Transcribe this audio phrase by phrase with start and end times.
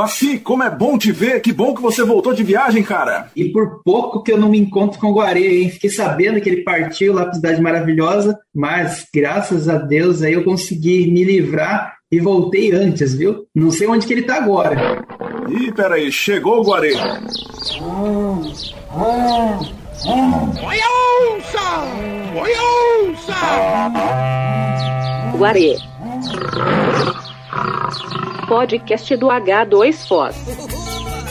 [0.00, 3.30] Vaci, como é bom te ver, que bom que você voltou de viagem, cara.
[3.36, 5.68] E por pouco que eu não me encontro com o Guarê, hein?
[5.68, 10.42] Fiquei sabendo que ele partiu lá pra Cidade Maravilhosa, mas graças a Deus aí eu
[10.42, 13.44] consegui me livrar e voltei antes, viu?
[13.54, 15.04] Não sei onde que ele tá agora.
[15.50, 16.94] Ih, peraí, chegou o Guarê.
[16.94, 17.02] Oi,
[21.36, 21.68] onça!
[22.40, 22.52] Oi,
[23.04, 23.28] onça!
[25.36, 25.76] Guarê.
[28.50, 30.34] Podcast do H2Foz.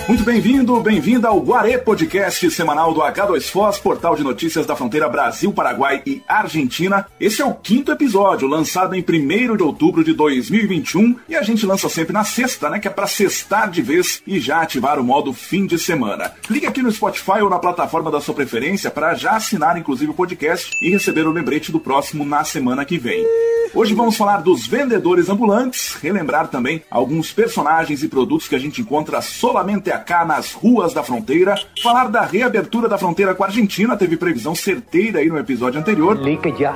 [0.07, 5.51] Muito bem-vindo, bem-vinda ao Guarê Podcast semanal do H2Foz, portal de notícias da fronteira Brasil,
[5.51, 7.05] Paraguai e Argentina.
[7.19, 11.65] Esse é o quinto episódio, lançado em 1 de outubro de 2021, e a gente
[11.65, 15.03] lança sempre na sexta, né, que é pra sextar de vez e já ativar o
[15.03, 16.31] modo fim de semana.
[16.43, 20.15] Clique aqui no Spotify ou na plataforma da sua preferência para já assinar inclusive o
[20.15, 23.25] podcast e receber o lembrete do próximo na semana que vem.
[23.73, 28.81] Hoje vamos falar dos vendedores ambulantes, relembrar também alguns personagens e produtos que a gente
[28.81, 33.95] encontra solamente cá nas ruas da fronteira, falar da reabertura da fronteira com a Argentina,
[33.95, 36.19] teve previsão certeira aí no episódio anterior,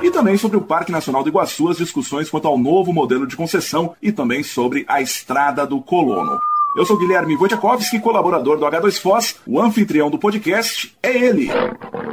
[0.02, 3.36] e também sobre o Parque Nacional do Iguaçu, as discussões quanto ao novo modelo de
[3.36, 6.40] concessão e também sobre a Estrada do Colono.
[6.76, 9.36] Eu sou Guilherme Wojciechowski, colaborador do H2Foz.
[9.46, 11.48] O anfitrião do podcast é ele,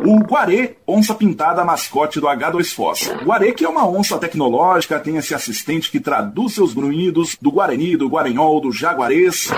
[0.06, 3.24] o Guarê, onça pintada mascote do H2Foz.
[3.24, 7.98] Guarê que é uma onça tecnológica, tem esse assistente que traduz seus grunhidos do Guarani,
[7.98, 9.50] do Guarenhol, do Jaguarês.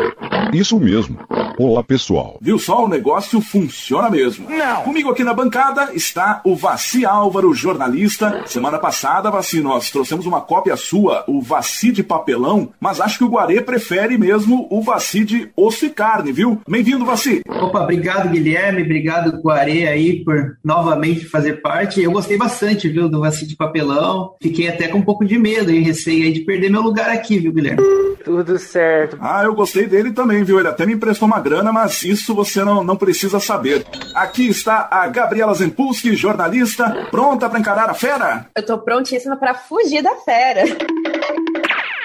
[0.54, 1.20] Isso mesmo.
[1.60, 2.38] Olá, pessoal.
[2.42, 2.86] Viu só?
[2.86, 4.50] O negócio funciona mesmo.
[4.50, 4.84] Não.
[4.84, 8.44] Comigo aqui na bancada está o Vaci Álvaro, jornalista.
[8.48, 13.24] Semana passada, Vaci, nós trouxemos uma cópia sua, o Vaci de papelão, mas acho que
[13.24, 14.93] o Guarê prefere mesmo o Vaci
[15.26, 16.62] de osso e carne, viu?
[16.68, 17.42] Bem-vindo, Vaci.
[17.48, 22.02] Opa, obrigado Guilherme, obrigado Guarê aí por novamente fazer parte.
[22.02, 24.36] Eu gostei bastante, viu, do Vaci de papelão.
[24.42, 27.40] Fiquei até com um pouco de medo e receio aí de perder meu lugar aqui,
[27.40, 27.82] viu, Guilherme?
[28.24, 29.18] Tudo certo.
[29.20, 30.60] Ah, eu gostei dele também, viu?
[30.60, 33.86] Ele até me emprestou uma grana, mas isso você não, não precisa saber.
[34.14, 38.46] Aqui está a Gabriela Zempulski, jornalista, pronta para encarar a fera?
[38.56, 40.64] Eu tô prontíssima para fugir da fera.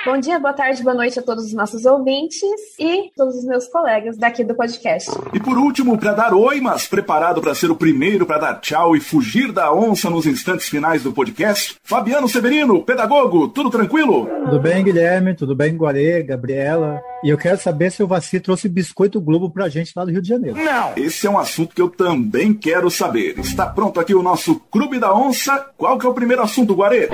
[0.08, 2.42] Bom dia, boa tarde, boa noite a todos os nossos ouvintes
[2.78, 5.10] e todos os meus colegas daqui do podcast.
[5.34, 8.96] E por último, para dar oi, mas preparado para ser o primeiro para dar tchau
[8.96, 14.26] e fugir da onça nos instantes finais do podcast, Fabiano Severino, pedagogo, tudo tranquilo?
[14.46, 15.34] Tudo bem, Guilherme?
[15.34, 17.02] Tudo bem, Guarê, Gabriela?
[17.22, 20.22] E eu quero saber se o Vaci trouxe biscoito Globo pra gente lá do Rio
[20.22, 20.56] de Janeiro.
[20.56, 20.92] Não.
[20.96, 23.38] Esse é um assunto que eu também quero saber.
[23.38, 25.66] Está pronto aqui o nosso Clube da Onça.
[25.76, 27.10] Qual que é o primeiro assunto, Guarê?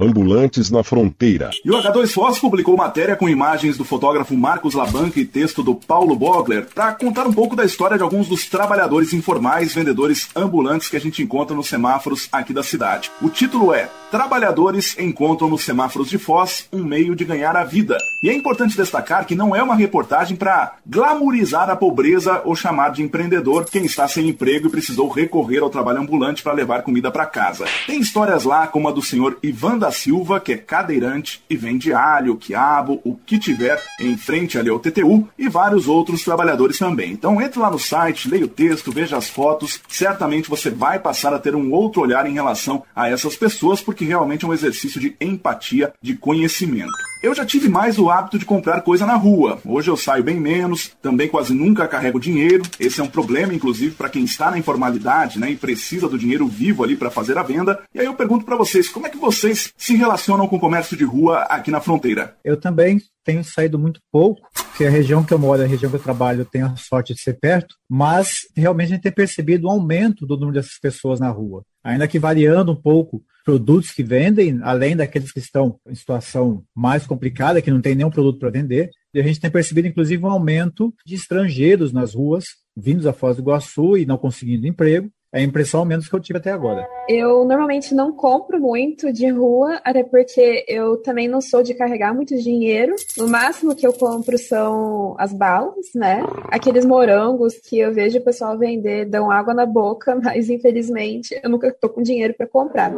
[0.00, 1.50] Ambulantes na fronteira.
[1.64, 6.16] E o H2Foz publicou matéria com imagens do fotógrafo Marcos Labanca e texto do Paulo
[6.16, 10.96] Bogler para contar um pouco da história de alguns dos trabalhadores informais vendedores ambulantes que
[10.96, 13.10] a gente encontra nos semáforos aqui da cidade.
[13.20, 17.96] O título é Trabalhadores encontram nos semáforos de Foz um meio de ganhar a vida.
[18.20, 22.90] E é importante destacar que não é uma reportagem para glamorizar a pobreza ou chamar
[22.90, 27.08] de empreendedor quem está sem emprego e precisou recorrer ao trabalho ambulante para levar comida
[27.10, 27.66] para casa.
[27.86, 31.92] Tem histórias lá como a do senhor Ivan da Silva, que é cadeirante e vende
[31.92, 37.12] alho, quiabo, o que tiver em frente ali ao TTU e vários outros trabalhadores também.
[37.12, 41.32] Então entre lá no site, leia o texto, veja as fotos, certamente você vai passar
[41.32, 45.00] a ter um outro olhar em relação a essas pessoas, porque realmente é um exercício
[45.00, 46.92] de empatia, de conhecimento.
[47.22, 49.58] Eu já tive mais o hábito de comprar coisa na rua.
[49.62, 52.62] Hoje eu saio bem menos, também quase nunca carrego dinheiro.
[52.78, 56.46] Esse é um problema, inclusive, para quem está na informalidade, né, e precisa do dinheiro
[56.46, 57.78] vivo ali para fazer a venda.
[57.94, 60.96] E aí eu pergunto para vocês, como é que vocês se relacionam com o comércio
[60.96, 62.36] de rua aqui na fronteira?
[62.42, 65.96] Eu também tenho saído muito pouco, porque a região que eu moro, a região que
[65.96, 69.66] eu trabalho, eu tenho a sorte de ser perto, mas realmente a gente tem percebido
[69.66, 71.62] um aumento do número dessas pessoas na rua.
[71.84, 77.06] Ainda que variando um pouco produtos que vendem, além daqueles que estão em situação mais
[77.06, 78.90] complicada, que não tem nenhum produto para vender.
[79.12, 82.44] E a gente tem percebido, inclusive, um aumento de estrangeiros nas ruas,
[82.76, 85.10] vindos a Foz do Iguaçu e não conseguindo emprego.
[85.32, 86.88] É a impressão menos que eu tive até agora.
[87.08, 92.12] Eu normalmente não compro muito de rua, até porque eu também não sou de carregar
[92.12, 92.96] muito dinheiro.
[93.16, 96.24] O máximo que eu compro são as balas, né?
[96.50, 101.48] Aqueles morangos que eu vejo o pessoal vender dão água na boca, mas infelizmente eu
[101.48, 102.92] nunca tô com dinheiro para comprar.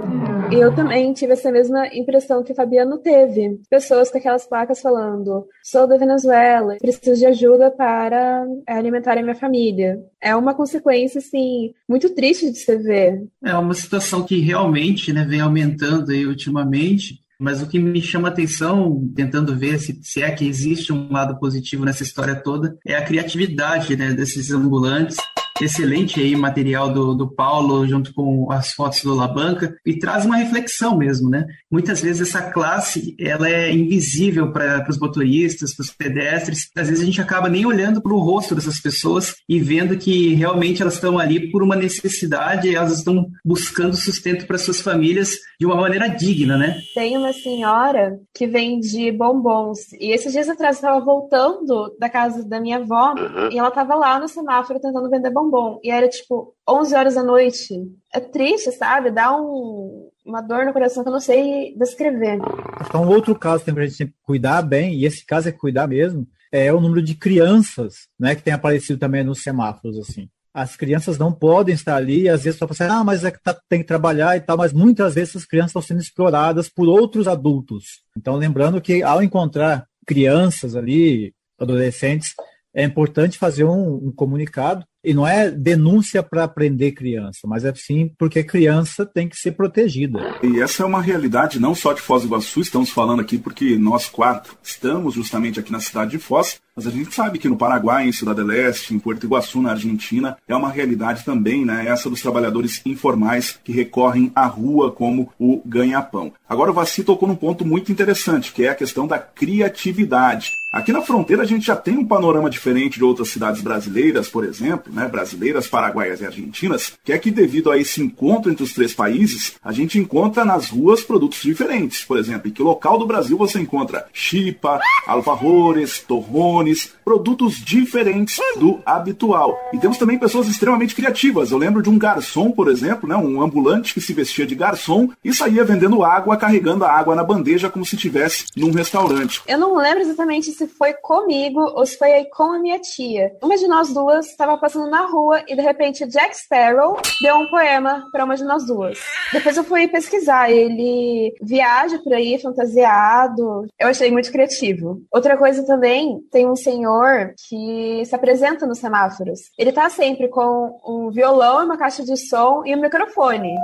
[0.50, 3.60] E eu também tive essa mesma impressão que o Fabiano teve.
[3.68, 9.34] Pessoas com aquelas placas falando: sou da Venezuela, preciso de ajuda para alimentar a minha
[9.34, 10.02] família.
[10.18, 13.24] É uma consequência, assim, muito triste de se ver.
[13.44, 17.20] É uma situação que realmente né, vem aumentando aí ultimamente.
[17.38, 21.40] Mas o que me chama atenção, tentando ver se, se é que existe um lado
[21.40, 25.16] positivo nessa história toda, é a criatividade né, desses ambulantes
[25.60, 30.36] Excelente aí material do, do Paulo junto com as fotos do Labanca e traz uma
[30.36, 31.46] reflexão mesmo, né?
[31.70, 36.70] Muitas vezes essa classe ela é invisível para os motoristas, para os pedestres.
[36.76, 40.34] Às vezes a gente acaba nem olhando para o rosto dessas pessoas e vendo que
[40.34, 45.66] realmente elas estão ali por uma necessidade, elas estão buscando sustento para suas famílias de
[45.66, 46.80] uma maneira digna, né?
[46.94, 52.44] Tem uma senhora que vende bombons e esses dias atrás eu estava voltando da casa
[52.44, 53.50] da minha avó uhum.
[53.50, 57.22] e ela estava lá no semáforo tentando vender bombom e era tipo 11 horas da
[57.22, 57.74] noite.
[58.12, 59.10] É triste, sabe?
[59.10, 62.38] Dá um, uma dor no coração que eu não sei descrever.
[62.80, 66.26] Então, outro caso que a gente tem cuidar bem, e esse caso é cuidar mesmo,
[66.50, 70.28] é o número de crianças, né, que tem aparecido também nos semáforos, assim.
[70.54, 73.58] As crianças não podem estar ali, às vezes só assim, ah, mas é que tá,
[73.70, 77.26] tem que trabalhar e tal, mas muitas vezes as crianças estão sendo exploradas por outros
[77.26, 78.02] adultos.
[78.14, 82.34] Então, lembrando que ao encontrar crianças ali, adolescentes,
[82.74, 87.74] é importante fazer um, um comunicado e não é denúncia para prender criança, mas é
[87.74, 90.38] sim porque criança tem que ser protegida.
[90.42, 93.76] E essa é uma realidade não só de Foz do Iguaçu, estamos falando aqui porque
[93.76, 97.56] nós quatro estamos justamente aqui na cidade de Foz, mas a gente sabe que no
[97.56, 101.86] Paraguai, em Cidade Leste, em Porto Iguaçu, na Argentina, é uma realidade também, né?
[101.86, 106.32] Essa dos trabalhadores informais que recorrem à rua como o ganha-pão.
[106.48, 110.52] Agora o Vassi tocou num ponto muito interessante, que é a questão da criatividade.
[110.72, 114.42] Aqui na fronteira a gente já tem um panorama diferente de outras cidades brasileiras, por
[114.42, 118.72] exemplo, né, brasileiras, paraguaias e argentinas, que é que devido a esse encontro entre os
[118.72, 122.04] três países, a gente encontra nas ruas produtos diferentes.
[122.04, 128.80] Por exemplo, em que local do Brasil você encontra chipa, alfajores, torrones, produtos diferentes do
[128.84, 129.58] habitual.
[129.72, 131.50] E temos também pessoas extremamente criativas.
[131.50, 135.08] Eu lembro de um garçom, por exemplo, né, um ambulante que se vestia de garçom
[135.24, 139.42] e saía vendendo água, carregando a água na bandeja como se estivesse num restaurante.
[139.46, 143.32] Eu não lembro exatamente se foi comigo ou se foi aí com a minha tia.
[143.42, 147.48] Uma de nós duas estava passando na rua e de repente Jack Sparrow deu um
[147.48, 148.98] poema para uma de nós duas.
[149.32, 153.66] Depois eu fui pesquisar, ele viaja por aí fantasiado.
[153.78, 155.02] Eu achei muito criativo.
[155.10, 159.40] Outra coisa também, tem um senhor que se apresenta nos semáforos.
[159.58, 163.54] Ele tá sempre com um violão, uma caixa de som e um microfone.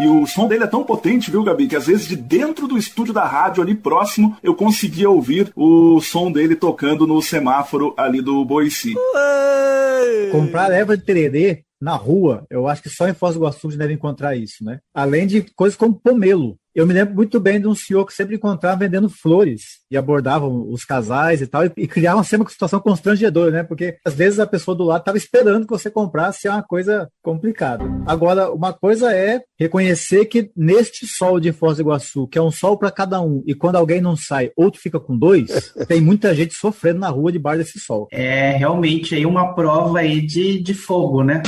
[0.00, 2.76] E o som dele é tão potente, viu, Gabi, que às vezes de dentro do
[2.76, 8.20] estúdio da rádio ali próximo eu conseguia ouvir o som dele tocando no semáforo ali
[8.20, 8.94] do Boici.
[10.32, 13.92] Comprar erva de tererê na rua, eu acho que só em Foz do Iguaçu deve
[13.92, 14.80] encontrar isso, né?
[14.94, 16.56] Além de coisas como pomelo.
[16.74, 20.68] Eu me lembro muito bem de um senhor que sempre encontrava vendendo flores e abordavam
[20.68, 23.62] os casais e tal, e, e criavam sempre uma situação constrangedora, né?
[23.62, 27.08] Porque às vezes a pessoa do lado estava esperando que você comprasse, é uma coisa
[27.22, 27.84] complicada.
[28.04, 32.50] Agora, uma coisa é reconhecer que neste sol de Foz do Iguaçu, que é um
[32.50, 36.34] sol para cada um, e quando alguém não sai, outro fica com dois, tem muita
[36.34, 38.08] gente sofrendo na rua debaixo desse sol.
[38.10, 41.40] É realmente aí uma prova aí de, de fogo, né?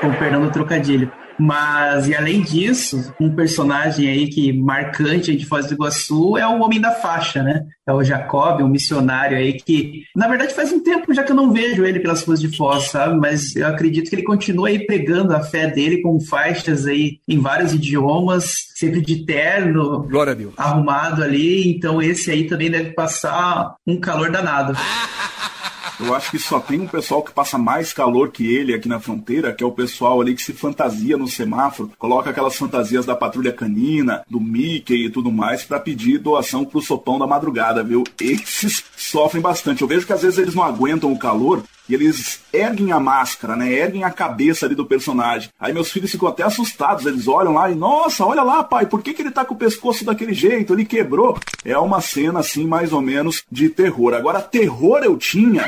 [0.00, 1.10] Com perdão do trocadilho.
[1.38, 6.60] Mas, e além disso, um personagem aí que marcante de Foz do Iguaçu é o
[6.60, 7.64] Homem da Faixa, né?
[7.86, 11.36] É o Jacob, um missionário aí que, na verdade, faz um tempo já que eu
[11.36, 13.18] não vejo ele pelas ruas de Foz, sabe?
[13.18, 17.38] Mas eu acredito que ele continua aí pregando a fé dele com faixas aí em
[17.38, 20.52] vários idiomas, sempre de terno, Glória a Deus.
[20.56, 21.68] arrumado ali.
[21.70, 24.74] Então esse aí também deve passar um calor danado.
[26.00, 29.00] Eu acho que só tem um pessoal que passa mais calor que ele aqui na
[29.00, 33.14] fronteira, que é o pessoal ali que se fantasia no semáforo, coloca aquelas fantasias da
[33.14, 38.04] patrulha canina, do Mickey e tudo mais, para pedir doação pro sopão da madrugada, viu?
[38.20, 39.82] Esses sofrem bastante.
[39.82, 43.56] Eu vejo que às vezes eles não aguentam o calor e eles erguem a máscara,
[43.56, 43.72] né?
[43.72, 45.50] Erguem a cabeça ali do personagem.
[45.58, 47.06] Aí meus filhos ficam até assustados.
[47.06, 49.58] Eles olham lá e, nossa, olha lá, pai, por que, que ele tá com o
[49.58, 50.72] pescoço daquele jeito?
[50.72, 51.38] Ele quebrou.
[51.64, 54.14] É uma cena, assim, mais ou menos de terror.
[54.14, 55.66] Agora, terror eu tinha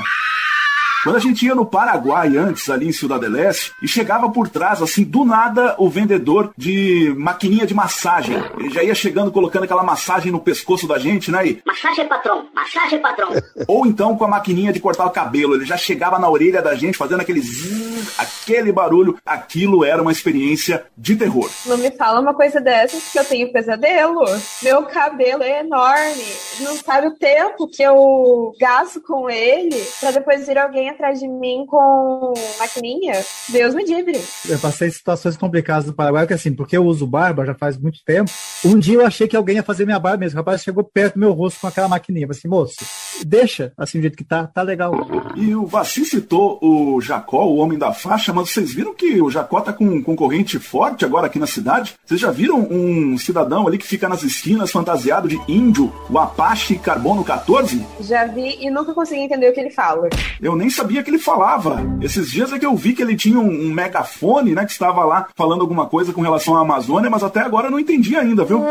[1.04, 4.80] quando a gente ia no Paraguai antes, ali em Ciudad Leste, e chegava por trás,
[4.80, 8.42] assim, do nada, o vendedor de maquininha de massagem.
[8.58, 11.46] Ele já ia chegando, colocando aquela massagem no pescoço da gente, né?
[11.46, 11.62] E...
[11.66, 13.28] Massagem patrão, massagem patrão.
[13.68, 15.54] Ou então com a maquininha de cortar o cabelo.
[15.54, 19.18] Ele já chegava na orelha da gente, fazendo aquele zzz, aquele barulho.
[19.26, 21.50] Aquilo era uma experiência de terror.
[21.66, 24.24] Não me fala uma coisa dessas que eu tenho pesadelo.
[24.62, 26.24] Meu cabelo é enorme.
[26.60, 31.28] Não sabe o tempo que eu gasto com ele pra depois vir alguém atrás de
[31.28, 33.12] mim com maquininha,
[33.48, 34.20] Deus me livre.
[34.48, 37.98] Eu passei situações complicadas no Paraguai, que assim, porque eu uso barba já faz muito
[38.04, 38.30] tempo.
[38.64, 40.38] Um dia eu achei que alguém ia fazer minha barba mesmo.
[40.38, 42.24] O rapaz chegou perto do meu rosto com aquela maquininha.
[42.24, 42.76] Eu falei assim, moço,
[43.26, 44.92] deixa assim do jeito que tá, tá legal.
[45.36, 49.30] E o Vassi citou o Jacó, o homem da faixa, mas vocês viram que o
[49.30, 51.94] Jacó tá com um concorrente forte agora aqui na cidade?
[52.04, 56.78] Vocês já viram um cidadão ali que fica nas esquinas fantasiado de índio, o Apache
[56.78, 57.84] Carbono 14?
[58.00, 60.08] Já vi e nunca consegui entender o que ele fala.
[60.40, 61.80] Eu nem sabia sabia que ele falava.
[62.02, 65.02] Esses dias é que eu vi que ele tinha um, um megafone, né, que estava
[65.04, 68.44] lá falando alguma coisa com relação à Amazônia, mas até agora eu não entendi ainda,
[68.44, 68.62] viu?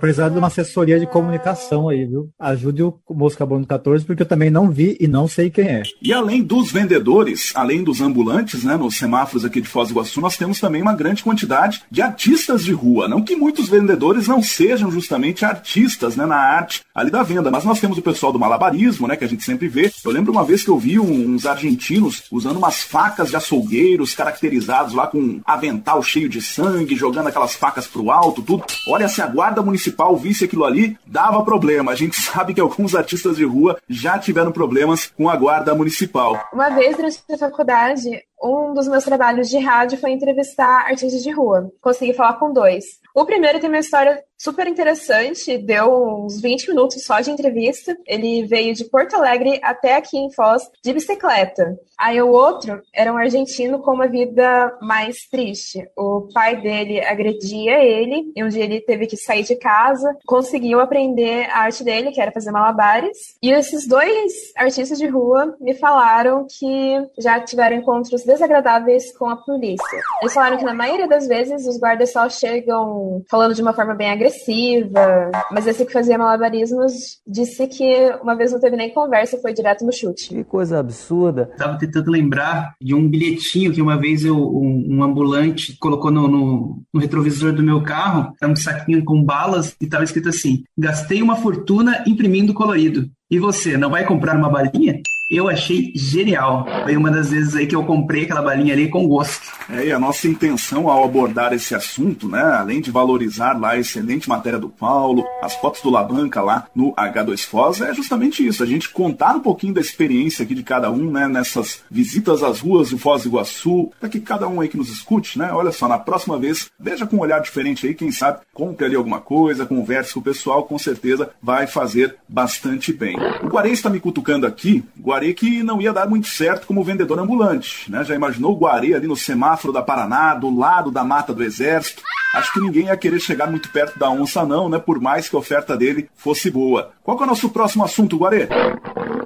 [0.00, 2.30] Precisando de uma assessoria de comunicação aí, viu?
[2.38, 5.82] Ajude o Mosca Bono 14, porque eu também não vi e não sei quem é.
[6.02, 10.20] E além dos vendedores, além dos ambulantes, né, nos semáforos aqui de Foz do Iguaçu,
[10.20, 13.08] nós temos também uma grande quantidade de artistas de rua.
[13.08, 17.64] Não que muitos vendedores não sejam justamente artistas, né, na arte ali da venda, mas
[17.64, 19.92] nós temos o pessoal do malabarismo, né, que a gente sempre vê.
[20.04, 24.94] Eu lembro uma vez que eu vi uns argentinos usando umas facas de açougueiros caracterizados
[24.94, 28.64] lá com um avental cheio de sangue, jogando aquelas facas pro alto, tudo.
[28.88, 29.26] Olha, se a
[29.58, 31.92] guarda municipal visse aquilo ali, dava problema.
[31.92, 36.38] A gente sabe que alguns artistas de rua já tiveram problemas com a guarda municipal.
[36.52, 41.30] Uma vez durante a faculdade, um dos meus trabalhos de rádio foi entrevistar artistas de
[41.30, 41.70] rua.
[41.80, 42.84] Consegui falar com dois.
[43.14, 47.96] O primeiro tem uma história super interessante, deu uns 20 minutos só de entrevista.
[48.06, 51.76] Ele veio de Porto Alegre até aqui em Foz de bicicleta.
[51.98, 55.84] Aí o outro era um argentino com uma vida mais triste.
[55.96, 60.78] O pai dele agredia ele e um dia ele teve que sair de casa, conseguiu
[60.78, 63.36] aprender a arte dele, que era fazer malabares.
[63.42, 69.36] E esses dois artistas de rua me falaram que já tiveram encontros desagradáveis com a
[69.36, 70.02] polícia.
[70.20, 73.94] Eles falaram que na maioria das vezes os guardas só chegam falando de uma forma
[73.94, 79.38] bem agressiva, mas esse que fazia malabarismos disse que uma vez não teve nem conversa,
[79.38, 80.28] foi direto no chute.
[80.28, 81.50] Que coisa absurda.
[81.56, 86.28] Tava tentando lembrar de um bilhetinho que uma vez eu, um, um ambulante colocou no,
[86.28, 90.64] no, no, retrovisor do meu carro, era um saquinho com balas e tava escrito assim:
[90.76, 93.08] gastei uma fortuna imprimindo colorido.
[93.30, 95.00] E você, não vai comprar uma balinha?
[95.30, 96.66] Eu achei genial.
[96.84, 99.52] Foi uma das vezes aí que eu comprei aquela balinha ali com gosto.
[99.68, 103.78] É, e a nossa intenção ao abordar esse assunto, né, além de valorizar lá a
[103.78, 108.62] excelente matéria do Paulo, as fotos do Labanca lá no H2 Foz, é justamente isso,
[108.62, 112.60] a gente contar um pouquinho da experiência aqui de cada um, né, nessas visitas às
[112.60, 115.72] ruas de Foz do Iguaçu, para que cada um aí que nos escute, né, olha
[115.72, 119.20] só, na próxima vez, veja com um olhar diferente aí, quem sabe, compre ali alguma
[119.20, 123.14] coisa, converse com o pessoal, com certeza vai fazer bastante bem.
[123.42, 127.18] O Guarei está me cutucando aqui, Guarei que não ia dar muito certo como vendedor
[127.18, 127.90] ambulante.
[127.90, 128.04] Né?
[128.04, 132.02] Já imaginou o Guarei ali no semáforo da Paraná, do lado da mata do exército?
[132.34, 134.78] Acho que ninguém ia querer chegar muito perto da onça, não, né?
[134.78, 136.92] Por mais que a oferta dele fosse boa.
[137.02, 138.46] Qual é o nosso próximo assunto, Guarê?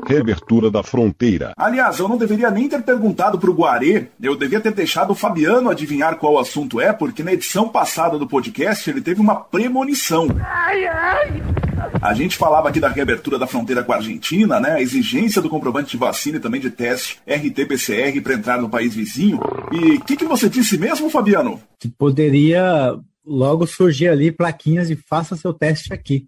[0.06, 1.52] Reabertura da fronteira.
[1.56, 5.68] Aliás, eu não deveria nem ter perguntado pro Guarê, eu devia ter deixado o Fabiano
[5.68, 10.28] adivinhar qual assunto é, porque na edição passada do podcast ele teve uma premonição.
[10.40, 11.61] Ai, ai.
[12.02, 14.72] A gente falava aqui da reabertura da fronteira com a Argentina, né?
[14.72, 18.92] A exigência do comprovante de vacina e também de teste RT-PCR para entrar no país
[18.92, 19.38] vizinho.
[19.70, 21.62] E o que, que você disse mesmo, Fabiano?
[21.78, 26.26] Que poderia logo surgir ali plaquinhas e faça seu teste aqui.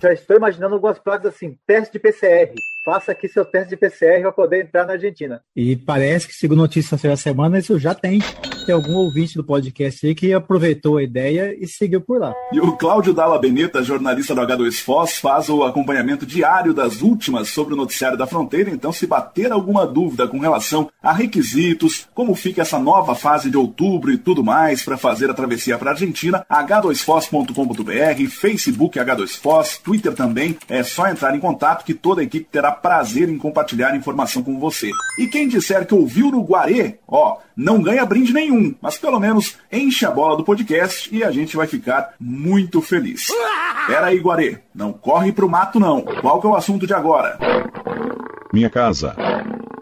[0.00, 2.54] Já estou imaginando algumas placas assim, teste de PCR
[2.86, 5.42] faça aqui seu teste de PCR para poder entrar na Argentina.
[5.56, 8.20] E parece que, segundo notícias da semana, isso já tem.
[8.64, 12.32] Tem algum ouvinte do podcast aí que aproveitou a ideia e seguiu por lá.
[12.52, 17.48] E o Cláudio Dalla Beneta, jornalista do H2 Foz, faz o acompanhamento diário das últimas
[17.48, 18.70] sobre o noticiário da fronteira.
[18.70, 23.56] Então, se bater alguma dúvida com relação a requisitos, como fica essa nova fase de
[23.56, 30.14] outubro e tudo mais para fazer a travessia para a Argentina, h2foz.com.br, Facebook H2Foz, Twitter
[30.14, 34.42] também, é só entrar em contato que toda a equipe terá prazer em compartilhar informação
[34.42, 34.90] com você.
[35.18, 39.56] E quem disser que ouviu no Guarê, ó, não ganha brinde nenhum, mas pelo menos
[39.72, 43.26] enche a bola do podcast e a gente vai ficar muito feliz.
[43.86, 46.02] Pera aí, Guarê, não corre pro mato não.
[46.02, 47.38] Qual que é o assunto de agora?
[48.52, 49.16] Minha casa.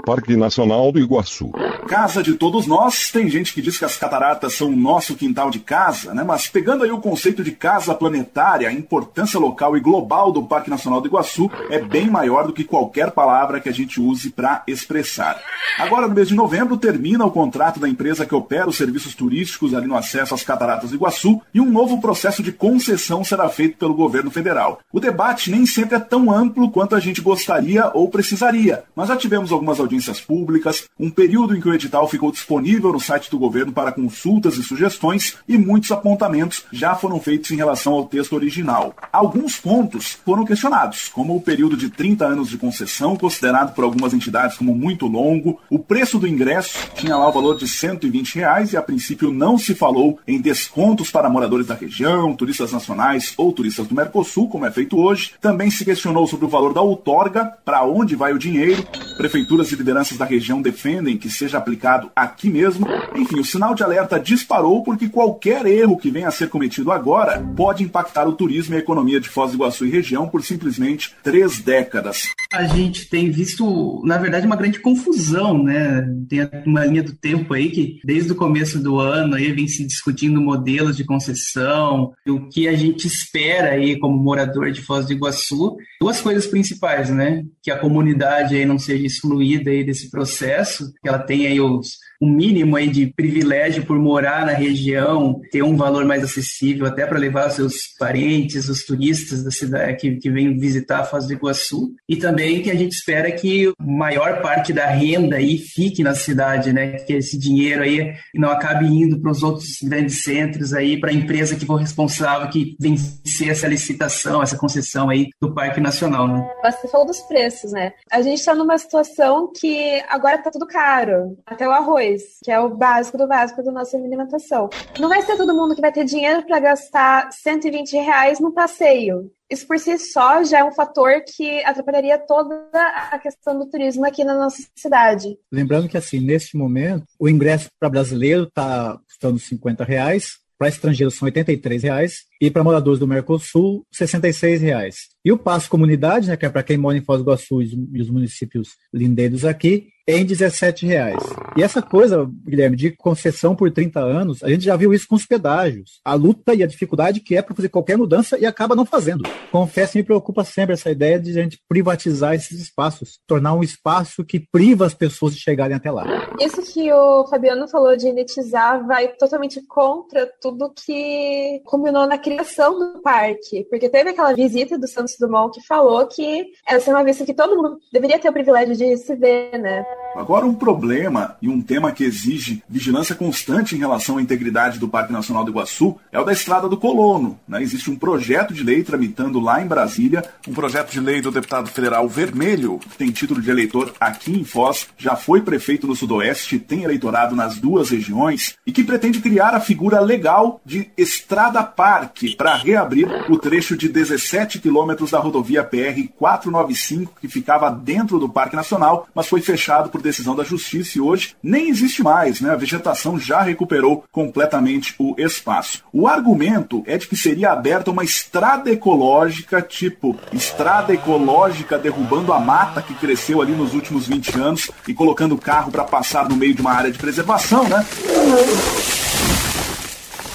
[0.04, 1.50] Parque Nacional do Iguaçu.
[1.88, 5.50] Casa de todos nós, tem gente que diz que as cataratas são o nosso quintal
[5.50, 6.22] de casa, né?
[6.22, 10.68] Mas pegando aí o conceito de casa planetária, a importância local e global do Parque
[10.68, 14.62] Nacional do Iguaçu é bem maior do que qualquer palavra que a gente use para
[14.66, 15.40] expressar.
[15.78, 19.72] Agora, no mês de novembro, termina o contrato da empresa que opera os serviços turísticos
[19.72, 23.78] ali no acesso às cataratas do Iguaçu e um novo processo de concessão será feito
[23.78, 24.80] pelo governo federal.
[24.92, 29.16] O debate nem sempre é tão amplo quanto a gente gostaria ou precisaria, mas já
[29.16, 33.30] tivemos algumas audiências audiências públicas, um período em que o edital ficou disponível no site
[33.30, 38.06] do governo para consultas e sugestões e muitos apontamentos já foram feitos em relação ao
[38.06, 38.94] texto original.
[39.12, 44.12] Alguns pontos foram questionados, como o período de 30 anos de concessão, considerado por algumas
[44.12, 48.72] entidades como muito longo, o preço do ingresso tinha lá o valor de 120 reais,
[48.72, 53.52] e a princípio não se falou em descontos para moradores da região, turistas nacionais ou
[53.52, 55.32] turistas do Mercosul, como é feito hoje.
[55.40, 58.84] Também se questionou sobre o valor da outorga, para onde vai o dinheiro,
[59.16, 62.86] Prefeituras e lideranças da região defendem que seja aplicado aqui mesmo.
[63.14, 67.38] Enfim, o sinal de alerta disparou porque qualquer erro que venha a ser cometido agora
[67.54, 71.14] pode impactar o turismo e a economia de Foz do Iguaçu e região por simplesmente
[71.22, 72.30] três décadas.
[72.52, 76.08] A gente tem visto, na verdade, uma grande confusão, né?
[76.28, 79.86] Tem uma linha do tempo aí que desde o começo do ano aí vem se
[79.86, 85.12] discutindo modelos de concessão, o que a gente espera aí como morador de Foz do
[85.12, 85.76] Iguaçu.
[86.00, 87.42] Duas coisas principais, né?
[87.62, 91.98] Que a comunidade aí não seja excluída aí desse processo, que ela tenha aí os
[92.24, 97.06] um mínimo aí de privilégio por morar na região, ter um valor mais acessível até
[97.06, 101.32] para levar seus parentes, os turistas da cidade que, que vêm visitar a Foz do
[101.32, 101.94] Iguaçu.
[102.08, 106.72] E também que a gente espera que maior parte da renda aí fique na cidade,
[106.72, 106.92] né?
[106.92, 111.14] Que esse dinheiro aí não acabe indo para os outros grandes centros aí, para a
[111.14, 116.48] empresa que for responsável que vencer essa licitação, essa concessão aí do Parque Nacional, né?
[116.64, 117.92] Você falou dos preços, né?
[118.10, 119.63] A gente está numa situação que
[120.08, 123.96] agora está tudo caro, até o arroz que é o básico do básico da nossa
[123.96, 124.68] alimentação.
[124.98, 129.30] Não vai ser todo mundo que vai ter dinheiro para gastar 120 reais no passeio.
[129.50, 132.66] Isso por si só já é um fator que atrapalharia toda
[133.12, 135.36] a questão do turismo aqui na nossa cidade.
[135.52, 141.14] Lembrando que, assim, neste momento, o ingresso para brasileiro está custando 50 reais, para estrangeiros
[141.14, 144.96] são 83 reais e para moradores do Mercosul, 66 reais.
[145.22, 148.00] E o passo comunidade, né, que é para quem mora em Foz do Iguaçu e
[148.00, 151.22] os municípios lindeiros aqui, em 17 reais.
[151.56, 155.14] E essa coisa, Guilherme, de concessão por 30 anos, a gente já viu isso com
[155.14, 156.00] os pedágios.
[156.04, 159.22] A luta e a dificuldade que é para fazer qualquer mudança e acaba não fazendo.
[159.50, 164.24] Confesso me preocupa sempre essa ideia de a gente privatizar esses espaços, tornar um espaço
[164.24, 166.04] que priva as pessoas de chegarem até lá.
[166.40, 172.78] Isso que o Fabiano falou de elitizar vai totalmente contra tudo que combinou na criação
[172.78, 177.04] do parque, porque teve aquela visita do Santos Dumont que falou que essa é uma
[177.04, 179.84] vista que todo mundo deveria ter o privilégio de se ver, né?
[180.14, 184.88] Agora, um problema e um tema que exige vigilância constante em relação à integridade do
[184.88, 187.38] Parque Nacional do Iguaçu é o da Estrada do Colono.
[187.48, 187.60] Né?
[187.62, 191.68] Existe um projeto de lei tramitando lá em Brasília, um projeto de lei do deputado
[191.68, 196.60] federal Vermelho, que tem título de eleitor aqui em Foz, já foi prefeito no Sudoeste,
[196.60, 202.36] tem eleitorado nas duas regiões e que pretende criar a figura legal de Estrada Parque
[202.36, 208.28] para reabrir o trecho de 17 quilômetros da rodovia PR 495 que ficava dentro do
[208.28, 212.50] Parque Nacional, mas foi fechado por decisão da Justiça e hoje nem existe mais, né?
[212.50, 215.82] A vegetação já recuperou completamente o espaço.
[215.92, 222.40] O argumento é de que seria aberta uma estrada ecológica, tipo estrada ecológica derrubando a
[222.40, 226.36] mata que cresceu ali nos últimos 20 anos e colocando o carro para passar no
[226.36, 227.84] meio de uma área de preservação, né?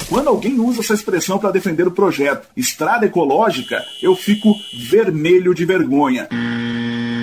[0.10, 4.56] Quando alguém usa essa expressão para defender o projeto estrada ecológica, eu fico
[4.90, 6.28] vermelho de vergonha.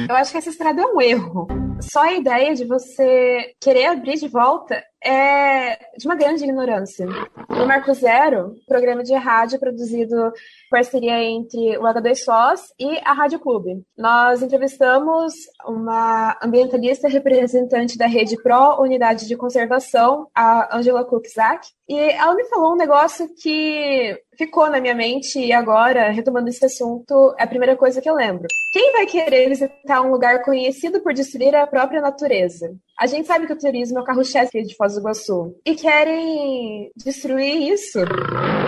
[0.09, 1.49] Eu acho que essa estrada é um erro.
[1.81, 7.07] Só a ideia de você querer abrir de volta é de uma grande ignorância.
[7.49, 10.33] No Marco Zero, programa de rádio produzido
[10.71, 13.83] parceria entre o H2 Foz e a Rádio Clube.
[13.97, 21.97] Nós entrevistamos uma ambientalista representante da rede Pro Unidade de Conservação, a Angela Kukzak, e
[21.97, 27.35] ela me falou um negócio que ficou na minha mente e agora, retomando esse assunto,
[27.39, 28.47] é a primeira coisa que eu lembro.
[28.73, 32.75] Quem vai querer visitar um lugar conhecido por destruir a própria natureza?
[32.99, 35.55] A gente sabe que o turismo é o carro-chefe de Foz do Iguaçu.
[35.67, 37.99] E querem destruir isso.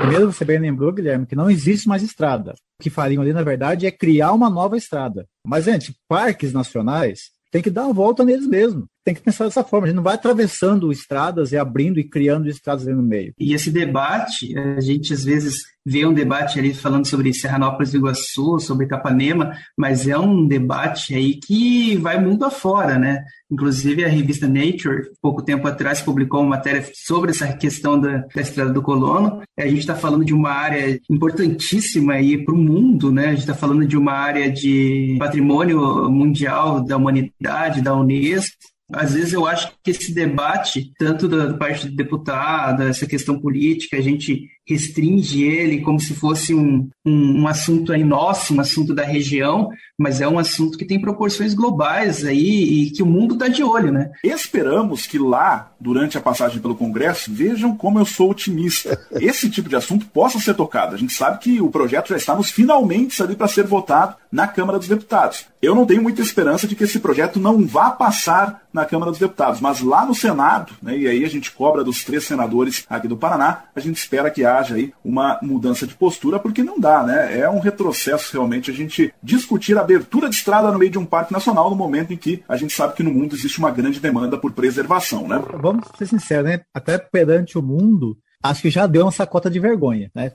[0.00, 2.52] Primeiro, você bem lembrou, Guilherme, que não existe mais estrada.
[2.78, 5.26] O que fariam ali, na verdade, é criar uma nova estrada.
[5.46, 8.86] Mas, gente, parques nacionais tem que dar uma volta neles mesmo.
[9.08, 9.86] Tem que pensar dessa forma.
[9.86, 13.32] A gente não vai atravessando estradas e abrindo e criando estradas ali no meio.
[13.40, 17.96] E esse debate, a gente às vezes vê um debate ali falando sobre Serranópolis do
[17.96, 23.24] Iguaçu, sobre Capanema, mas é um debate aí que vai mundo afora, né?
[23.50, 28.42] Inclusive a revista Nature, pouco tempo atrás, publicou uma matéria sobre essa questão da, da
[28.42, 29.40] Estrada do Colono.
[29.58, 33.28] A gente está falando de uma área importantíssima aí para o mundo, né?
[33.28, 38.54] A gente está falando de uma área de patrimônio mundial da humanidade, da Unesco,
[38.92, 43.96] às vezes eu acho que esse debate, tanto da parte do deputado, essa questão política,
[43.96, 48.94] a gente restringe ele como se fosse um, um, um, assunto aí nosso, um assunto
[48.94, 53.34] da região, mas é um assunto que tem proporções globais aí e que o mundo
[53.34, 54.10] está de olho, né?
[54.22, 59.00] Esperamos que lá, durante a passagem pelo Congresso, vejam como eu sou otimista.
[59.12, 60.94] Esse tipo de assunto possa ser tocado.
[60.94, 64.46] A gente sabe que o projeto já está nos finalmente ali para ser votado na
[64.46, 65.46] Câmara dos Deputados.
[65.60, 69.18] Eu não tenho muita esperança de que esse projeto não vá passar na Câmara dos
[69.18, 73.08] Deputados, mas lá no Senado, né, e aí a gente cobra dos três senadores aqui
[73.08, 76.78] do Paraná, a gente espera que haja haja aí uma mudança de postura, porque não
[76.78, 77.38] dá, né?
[77.38, 81.06] É um retrocesso realmente a gente discutir a abertura de estrada no meio de um
[81.06, 84.00] parque nacional no momento em que a gente sabe que no mundo existe uma grande
[84.00, 85.42] demanda por preservação, né?
[85.60, 86.60] Vamos ser sinceros, né?
[86.74, 90.32] Até perante o mundo, acho que já deu uma sacota de vergonha, né?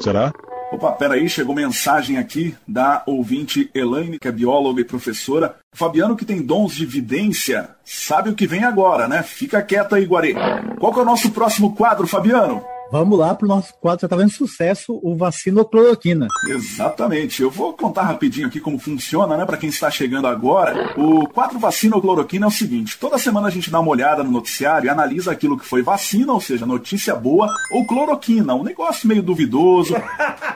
[0.00, 0.32] Será?
[0.72, 5.54] Opa, peraí, chegou mensagem aqui da ouvinte Elaine, que é bióloga e professora.
[5.72, 9.22] Fabiano, que tem dons de vidência, sabe o que vem agora, né?
[9.22, 10.34] Fica quieto aí, Guarê.
[10.78, 12.64] Qual que é o nosso próximo quadro, Fabiano?
[12.90, 16.28] Vamos lá para o nosso quadro, já está vendo sucesso, o vacinocloroquina.
[16.48, 17.42] Exatamente.
[17.42, 20.94] Eu vou contar rapidinho aqui como funciona, né, para quem está chegando agora.
[20.96, 24.86] O quadro vacinocloroquina é o seguinte: toda semana a gente dá uma olhada no noticiário
[24.86, 29.22] e analisa aquilo que foi vacina, ou seja, notícia boa, ou cloroquina, um negócio meio
[29.22, 29.94] duvidoso,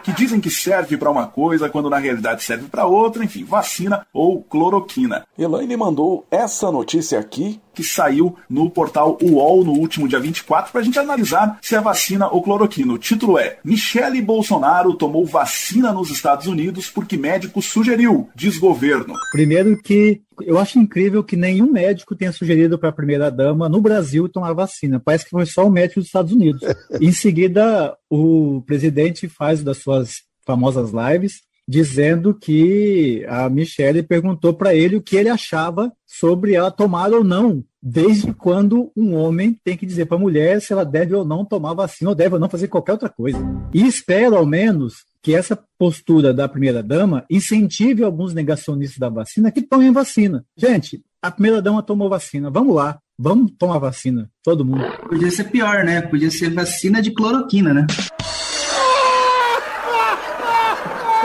[0.05, 4.07] que dizem que serve para uma coisa quando na realidade serve para outra, enfim, vacina
[4.13, 5.27] ou cloroquina.
[5.37, 10.81] Elaine mandou essa notícia aqui que saiu no portal UOL no último dia 24 para
[10.81, 12.93] a gente analisar se é vacina ou cloroquina.
[12.93, 19.15] O título é Michele Bolsonaro tomou vacina nos Estados Unidos porque médico sugeriu, diz governo.
[19.33, 24.29] Primeiro que eu acho incrível que nenhum médico tenha sugerido para a primeira-dama no Brasil
[24.29, 25.01] tomar vacina.
[25.01, 26.63] Parece que foi só o médico dos Estados Unidos.
[27.01, 34.75] em seguida, o presidente faz das suas famosas lives dizendo que a Michelle perguntou para
[34.75, 37.65] ele o que ele achava sobre ela tomar ou não.
[37.83, 41.45] Desde quando um homem tem que dizer para a mulher se ela deve ou não
[41.45, 43.39] tomar vacina ou deve ou não fazer qualquer outra coisa.
[43.73, 49.63] E espero, ao menos, que essa postura da primeira-dama incentive alguns negacionistas da vacina que
[49.63, 50.45] tomem vacina.
[50.57, 54.85] Gente, a primeira-dama tomou vacina, vamos lá, vamos tomar vacina, todo mundo.
[55.09, 56.03] Podia ser pior, né?
[56.03, 57.87] Podia ser vacina de cloroquina, né?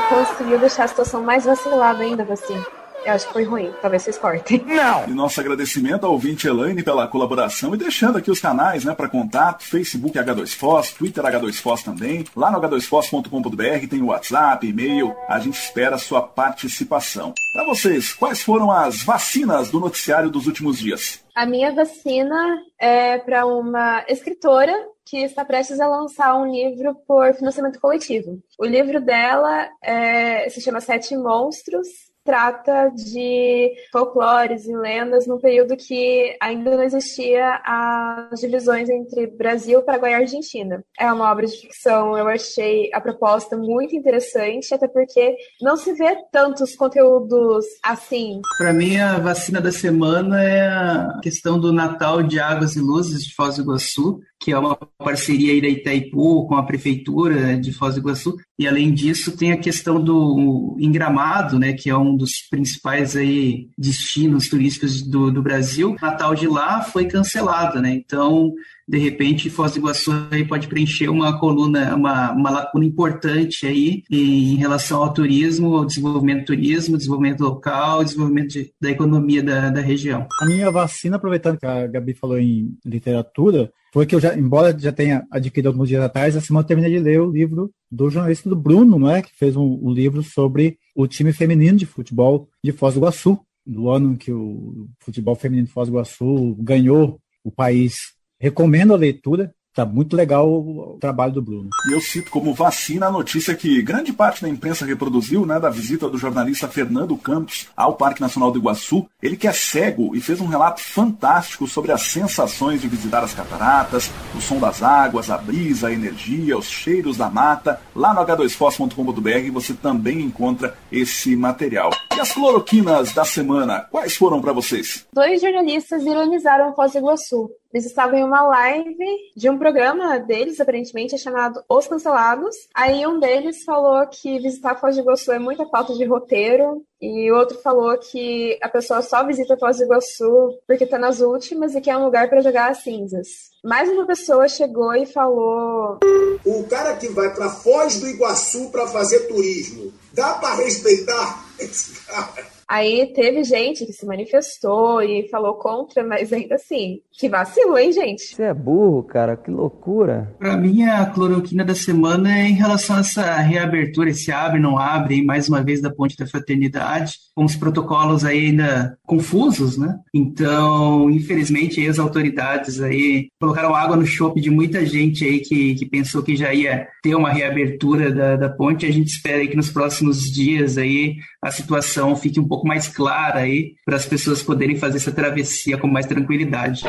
[0.08, 2.62] Conseguiu deixar a situação mais vacilada ainda, assim.
[3.06, 4.60] Eu acho que foi ruim, talvez vocês cortem.
[4.66, 5.08] Não!
[5.08, 9.08] E nosso agradecimento ao ouvinte Elaine pela colaboração e deixando aqui os canais né, para
[9.08, 12.26] contato: Facebook H2Foz, Twitter H2Foz também.
[12.36, 15.16] Lá no h2foz.com.br tem o WhatsApp, e-mail.
[15.30, 17.32] A gente espera a sua participação.
[17.54, 21.24] Para vocês, quais foram as vacinas do noticiário dos últimos dias?
[21.36, 24.74] A minha vacina é para uma escritora
[25.06, 28.40] que está prestes a lançar um livro por financiamento coletivo.
[28.60, 31.88] O livro dela é, se chama Sete Monstros
[32.26, 39.84] trata de folclores e lendas no período que ainda não existia as divisões entre Brasil,
[39.84, 40.84] Paraguai e Argentina.
[41.00, 45.94] É uma obra de ficção, eu achei a proposta muito interessante, até porque não se
[45.94, 48.42] vê tantos conteúdos assim.
[48.58, 53.24] Para mim, a vacina da semana é a questão do Natal de Águas e Luzes
[53.24, 57.74] de Foz do Iguaçu, que é uma parceria aí da Itaipu com a prefeitura de
[57.74, 58.38] Foz do Iguaçu.
[58.60, 63.70] E além disso, tem a questão do Engramado, né, que é um dos principais aí
[63.78, 65.92] destinos turísticos do, do Brasil.
[65.92, 67.92] O Natal de lá foi cancelado, né?
[67.92, 68.54] Então,
[68.88, 74.04] de repente, Foz do Iguaçu aí pode preencher uma coluna, uma, uma lacuna importante aí
[74.12, 79.70] em relação ao turismo, ao desenvolvimento do turismo, desenvolvimento local, desenvolvimento de, da economia da,
[79.72, 80.28] da região.
[80.40, 84.78] A minha vacina, aproveitando que a Gabi falou em literatura, foi que eu já, embora
[84.78, 88.10] já tenha adquirido alguns dias atrás, essa semana eu terminei de ler o livro do
[88.10, 89.22] jornalista do Bruno, não é?
[89.22, 93.40] Que fez um, um livro sobre o time feminino de futebol de Foz do Iguaçu,
[93.66, 98.98] do ano que o futebol feminino de Foz do Iguaçu ganhou o país Recomendo a
[98.98, 99.54] leitura.
[99.74, 101.68] Tá muito legal o trabalho do Bruno.
[101.90, 105.70] E eu cito como vacina a notícia que grande parte da imprensa reproduziu, né, da
[105.70, 109.06] visita do jornalista Fernando Campos ao Parque Nacional do Iguaçu.
[109.22, 113.34] Ele que é cego e fez um relato fantástico sobre as sensações de visitar as
[113.34, 117.82] cataratas, o som das águas, a brisa, a energia, os cheiros da mata.
[117.94, 121.90] Lá no h2foz.com.br você também encontra esse material.
[122.16, 125.06] E as cloroquinas da semana, quais foram para vocês?
[125.12, 127.50] Dois jornalistas ironizaram Foz do Iguaçu.
[127.76, 132.56] Eles estavam em uma live de um programa deles, aparentemente, é chamado Os Cancelados.
[132.74, 137.30] Aí um deles falou que visitar Foz do Iguaçu é muita falta de roteiro, e
[137.34, 141.82] outro falou que a pessoa só visita Foz do Iguaçu porque tá nas últimas e
[141.82, 143.28] que é um lugar para jogar as cinzas.
[143.62, 146.00] Mais uma pessoa chegou e falou:
[146.46, 152.06] O cara que vai para Foz do Iguaçu para fazer turismo, dá para respeitar esse
[152.06, 152.55] cara?
[152.68, 157.92] Aí teve gente que se manifestou e falou contra, mas ainda assim, que vacilo, hein,
[157.92, 158.36] gente?
[158.36, 160.34] Você é burro, cara, que loucura.
[160.40, 164.80] Para mim, a cloroquina da semana é em relação a essa reabertura, esse abre, não
[164.80, 170.00] abre, mais uma vez da ponte da fraternidade, com os protocolos aí ainda confusos, né?
[170.14, 175.76] Então, infelizmente, aí as autoridades aí colocaram água no chope de muita gente aí que,
[175.76, 178.86] que pensou que já ia ter uma reabertura da, da ponte.
[178.86, 182.88] A gente espera aí que nos próximos dias aí a situação fique um pouco mais
[182.88, 186.84] clara aí para as pessoas poderem fazer essa travessia com mais tranquilidade.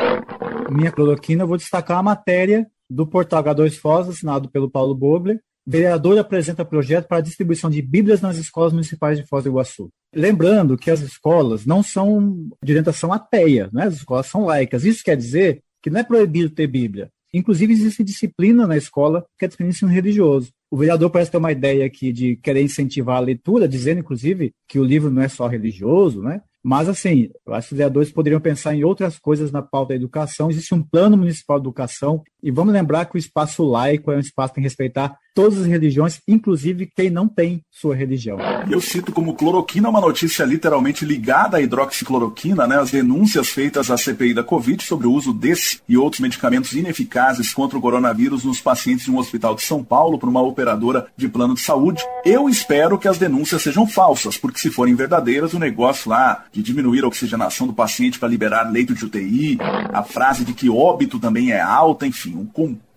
[0.69, 5.39] Minha cloroquina, eu vou destacar uma matéria do portal H2 Foz, assinado pelo Paulo Bogler.
[5.65, 9.89] Vereador apresenta projeto para a distribuição de Bíblias nas escolas municipais de Foz do Iguaçu.
[10.15, 13.83] Lembrando que as escolas não são de orientação ateia, né?
[13.83, 14.85] as escolas são laicas.
[14.85, 17.09] Isso quer dizer que não é proibido ter Bíblia.
[17.33, 20.51] Inclusive, existe disciplina na escola que é disciplina ensino religioso.
[20.69, 24.79] O vereador parece ter uma ideia aqui de querer incentivar a leitura, dizendo, inclusive, que
[24.79, 26.41] o livro não é só religioso, né?
[26.61, 29.95] Mas, assim, eu acho que os vereadores poderiam pensar em outras coisas na pauta da
[29.95, 30.49] educação.
[30.49, 34.19] Existe um plano municipal de educação e vamos lembrar que o espaço laico é um
[34.19, 38.39] espaço que tem que respeitar todas as religiões, inclusive quem não tem sua religião.
[38.67, 42.79] Eu cito como cloroquina uma notícia literalmente ligada à hidroxicloroquina, né?
[42.79, 47.53] As denúncias feitas à CPI da Covid sobre o uso desse e outros medicamentos ineficazes
[47.53, 51.29] contra o coronavírus nos pacientes de um hospital de São Paulo por uma operadora de
[51.29, 52.03] plano de saúde.
[52.25, 56.63] Eu espero que as denúncias sejam falsas, porque se forem verdadeiras, o negócio lá de
[56.63, 59.59] diminuir a oxigenação do paciente para liberar leito de UTI,
[59.93, 62.47] a frase de que óbito também é alta, enfim, um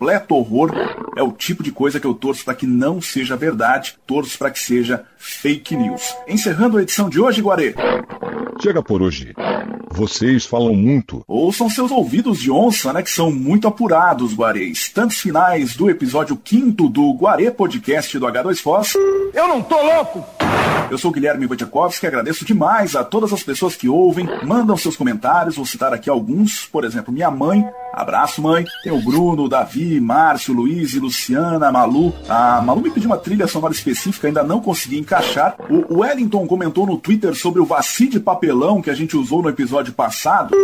[0.00, 0.70] completo horror
[1.14, 4.50] é o tipo de coisa que eu torço para que não seja verdade, torço para
[4.50, 6.16] que seja fake news.
[6.26, 7.74] Encerrando a edição de hoje, Guarê.
[8.62, 9.34] Chega por hoje.
[9.90, 11.22] Vocês falam muito.
[11.28, 13.02] Ouçam seus ouvidos de onça, né?
[13.02, 14.88] Que são muito apurados, Guarês.
[14.88, 18.94] Tantos finais do episódio 5 do Guarê Podcast do H2 Foz.
[19.34, 20.24] Eu não tô louco!
[20.90, 25.54] Eu sou Guilherme Wojciechowski, agradeço demais a todas as pessoas que ouvem, mandam seus comentários,
[25.54, 30.00] vou citar aqui alguns, por exemplo, minha mãe, abraço mãe, tem o Bruno, o Davi,
[30.00, 32.12] Márcio, Luiz, Luciana, a Malu.
[32.28, 35.56] A Malu me pediu uma trilha sonora específica, ainda não consegui encaixar.
[35.68, 39.48] O Wellington comentou no Twitter sobre o Vaci de papelão que a gente usou no
[39.48, 40.54] episódio passado.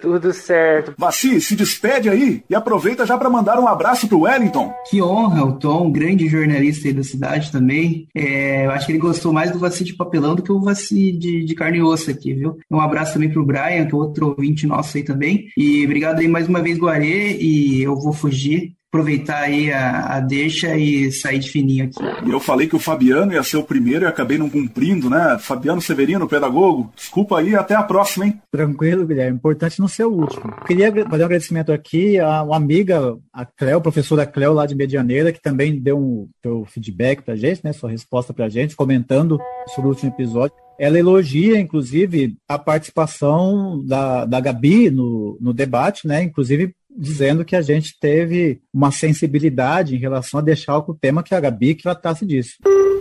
[0.00, 0.94] Tudo certo.
[0.98, 4.72] Vaci, se despede aí e aproveita já para mandar um abraço pro Wellington.
[4.90, 8.06] Que honra, o Tom, grande jornalista aí da cidade também.
[8.14, 11.12] É, eu acho que ele gostou mais do Vaci de papelão do que o Vaci
[11.12, 12.58] de, de carne e osso aqui, viu?
[12.70, 15.46] Um abraço também pro Brian, que é outro ouvinte nosso aí também.
[15.56, 20.20] E obrigado aí mais uma vez, Guarê, e eu vou fugir aproveitar aí a, a
[20.20, 22.30] deixa e sair de fininho aqui.
[22.30, 25.36] Eu falei que o Fabiano ia ser o primeiro e acabei não cumprindo, né?
[25.40, 28.40] Fabiano Severino, pedagogo, desculpa aí, até a próxima, hein?
[28.52, 30.54] Tranquilo, Guilherme, importante não ser o último.
[30.64, 35.32] Queria fazer um agradecimento aqui a uma amiga, a Cléo, professora Cléo lá de Medianeira,
[35.32, 37.72] que também deu um seu feedback pra gente, né?
[37.72, 39.40] Sua resposta pra gente, comentando
[39.74, 40.63] sobre o último episódio.
[40.78, 46.22] Ela elogia, inclusive, a participação da, da Gabi no, no debate, né?
[46.22, 51.34] Inclusive dizendo que a gente teve uma sensibilidade em relação a deixar o tema que
[51.34, 52.54] a Gabi que tratasse disso.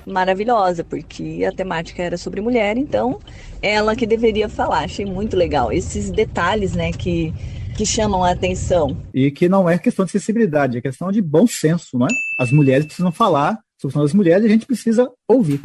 [0.06, 3.20] Maravilhosa, porque a temática era sobre mulher, então
[3.62, 4.86] ela que deveria falar.
[4.86, 7.34] Achei muito legal esses detalhes, né, que
[7.74, 8.96] que chamam a atenção.
[9.14, 12.10] E que não é questão de sensibilidade, é questão de bom senso, não é?
[12.38, 15.60] As mulheres precisam falar sobre as mulheres e a gente precisa ouvir.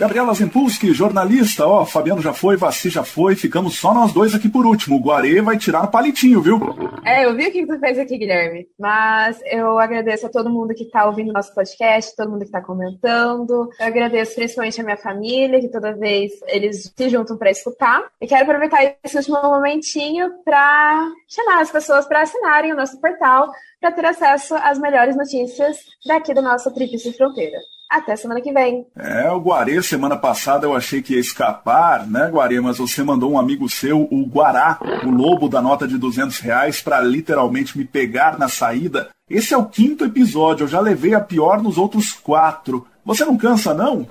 [0.00, 4.48] Gabriela Zempulski, jornalista, ó, Fabiano já foi, Vaci já foi, ficamos só nós dois aqui
[4.48, 4.96] por último.
[4.96, 6.58] O Guarê vai tirar no palitinho, viu?
[7.04, 8.66] É, eu vi o que tu fez aqui, Guilherme.
[8.78, 12.62] Mas eu agradeço a todo mundo que tá ouvindo nosso podcast, todo mundo que tá
[12.62, 13.68] comentando.
[13.78, 18.02] Eu agradeço principalmente a minha família, que toda vez eles se juntam para escutar.
[18.22, 23.50] E quero aproveitar esse último momentinho para chamar as pessoas para assinarem o nosso portal
[23.78, 27.58] para ter acesso às melhores notícias daqui da nossa Tríplice Fronteira.
[27.90, 28.86] Até semana que vem.
[28.96, 32.60] É, o Guarê, semana passada eu achei que ia escapar, né, Guarê?
[32.60, 36.80] Mas você mandou um amigo seu, o Guará, o lobo da nota de 200 reais,
[36.80, 39.08] para literalmente me pegar na saída.
[39.28, 42.86] Esse é o quinto episódio, eu já levei a pior nos outros quatro.
[43.04, 44.06] Você não cansa, não?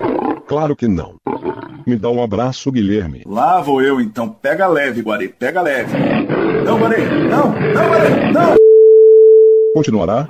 [0.46, 1.14] Claro que não.
[1.86, 3.22] Me dá um abraço, Guilherme.
[3.24, 4.28] Lá vou eu, então.
[4.28, 5.96] Pega leve, Guarê, pega leve.
[6.66, 8.56] Não, Guarê, não, não, Guarê, não!
[9.74, 10.28] Continuará?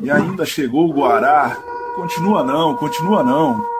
[0.00, 1.56] E ainda chegou o Guará.
[1.94, 3.73] Continua não, continua não.